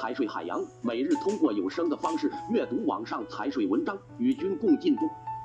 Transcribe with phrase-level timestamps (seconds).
[0.00, 5.02] 财税海洋每日通过有声的方式阅读网上财税文章，与君共进步。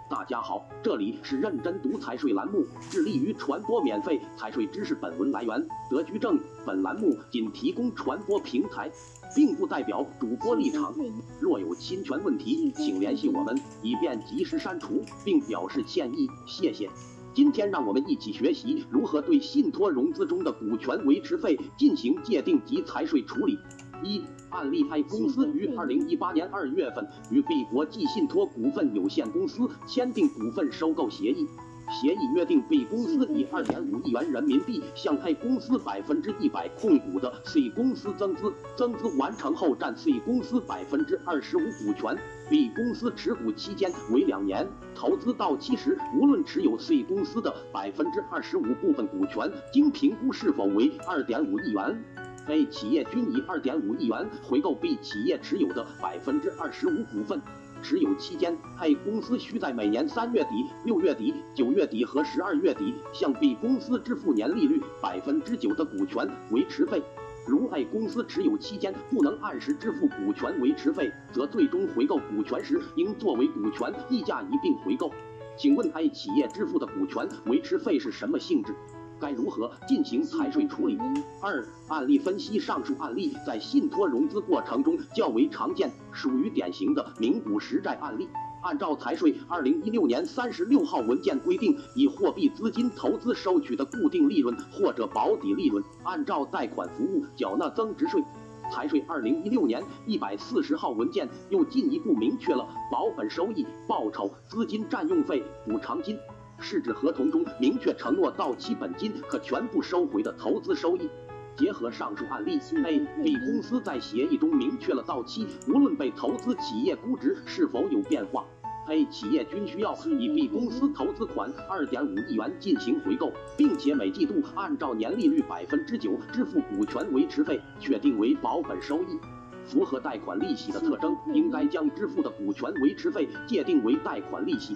[0.09, 4.96] 大家好，这里是认真读财税栏目，致力于传播免费财税知识。
[4.96, 8.89] 本文来源德居正，本栏目仅提供传播平台，
[9.36, 10.95] 并不代表主播立场。
[11.41, 16.30] 若有侵权问题，请联系我们，以便及时删除，并表示歉意。
[16.48, 16.90] 谢谢。
[17.34, 23.59] 今天让我们一起学习如何对信托融资中的股权维持费进行界定及财税处理。
[24.03, 24.22] 一
[24.55, 31.46] 案例：A 公司于二零一八年二月份与 B 国际信托股份有限公司签订股份收购协议。
[31.88, 42.18] 协议约定，B 公司以二点五亿元人民币向 A 公司百分之一百控股的 C 公司增资，增资完成后占 C 公司百分之二十五股权。
[42.49, 52.04] B 公司持股期间为两年，投资到期时，无论持有 C 公司的百分之二十五部分股权，经评估是否为二点五亿元。
[52.48, 57.41] A 企业均以二点五亿元回购 B 企业持有的百分之二十五股份。
[57.82, 67.01] 持有期间，A 公司需在每年三月底、六月底、九月底和十二月底向 B 公司支付年利率百分之九的股权维持费。
[67.47, 75.12] 如 A 公司持有期间不能按时支付股权维持费，则最终回购股权时应作为股权溢价一并回购。
[75.57, 78.75] 请问 A 企业支付的股权维持费是什么性质？
[79.19, 80.97] 该如何进行财税处理？
[81.41, 82.59] 二、案例分析。
[82.59, 88.28] 上述案例在信托融资过程中较为常见，属于典型的名股实债案例。
[88.63, 98.24] 按照财税二零一六年三十六号文件规定，以货币资金投资收取的固定利润或者保底利润，按照贷款服务缴纳增值税。
[98.72, 106.18] 财税二零一六年一百四十号文件又进一步明确了保本收益、报酬、资金占用费、补偿金。
[106.59, 111.09] 是指合同中明确承诺到期本金可全部收回的投资收益。
[111.57, 118.45] 结合上述案例，A、B 公司在协议中明确了到期，无论被投资企业估值是否有变化
[118.89, 129.17] ，A 企业均需要以 B 公司投资款二点五亿元进行回购，并且每季度按照年利率百分之九支付股权维持费，确定为保本收益。
[129.65, 134.75] 符合贷款利息的特征，应该将支付的股权维持费界定为贷款利息。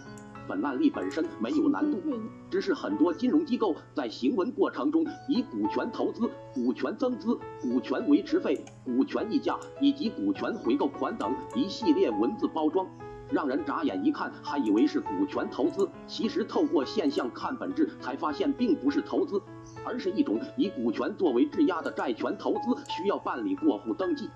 [0.49, 2.01] 本案例本身没有难度，
[2.49, 12.87] 只是很多金融机构在行文过程中以股权投资、股权增资、股权维持费、股权溢价以及股权回购款等一系列文字包装，
[13.29, 19.39] 让人眨眼一看还以为是股权投资，其实透过现象看本质，才发现并不是投资，
[19.85, 24.27] 而是一种以股权作为质押的债权投资，需要办理过户登记。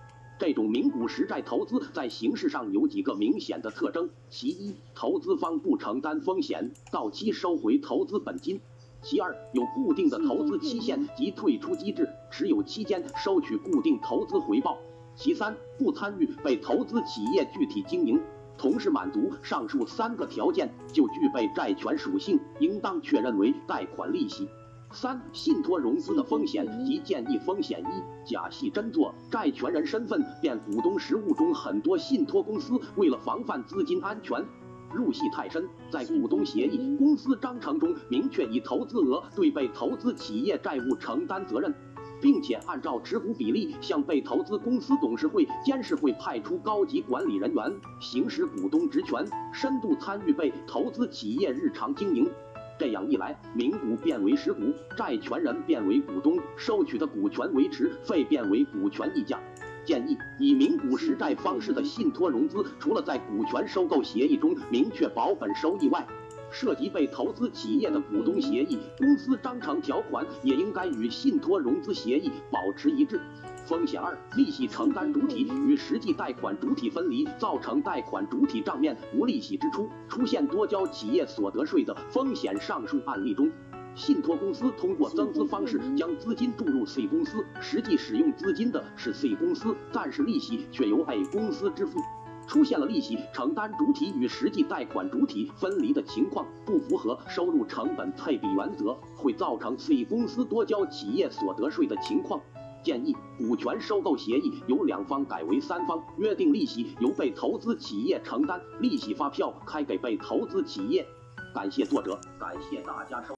[0.45, 8.57] 这种名股实债投资在形式上有几个明显的特征：其一，投资方不承担风险，到期收回投资本金；
[9.01, 14.75] 其二，有固定的投资期限及退出机制，持有期间收取固定投资回报；
[15.15, 18.19] 其三，不参与被投资企业具体经营。
[18.57, 24.49] 同时满足上述三个条件，就具备债权属性，应当确认为贷款利息。
[24.93, 34.45] 三、信托融资的风险及建议风险一、假戏真做，债权人身份变股东实务中，很多信托公司为了防范资金安全，
[34.93, 41.73] 入戏太深，在股东协议、公司章程中明确以投资额对被投资企业债务承担责任，
[42.21, 52.29] 并且按照持股比例向被投资公司董事会、监事会派出高级管理人员，行使股东职权，深度参与被投资企业日常经营。
[52.77, 59.39] 这样一来，名股变为实股，债权人变为股东，收取的股权维持费变为股权溢价。
[59.85, 66.07] 建议以名股实债方式的信托融资，除了在股权收购协议中明确保本收益外，
[66.53, 73.19] 涉及被投资企业的股东协议、公司章程条款，也应该与信托融资协议保持一致。
[73.65, 82.59] 风险二，利息承担主体与实际贷款主体分离，造成贷款主体账面无利息支出，出现多交企业所得税的风险。
[82.61, 83.49] 上述案例中，
[83.95, 91.99] 信托公司通过增资方式将资金注入 C 公司，实际使用资金的是 C 公司，但是利息却由 A 公司支付，
[92.47, 102.39] 出现了利息承担主体与实际贷款主体分离的情况，不符合收入成本配比原则，会造成 C 公司多交企业所得税的情况。
[102.83, 111.07] 建议股权收购协议由两方改为三方，约定利息由被投资企业承担，利息发票开给被投资企业。
[111.55, 113.29] 感谢作者，感谢大家收。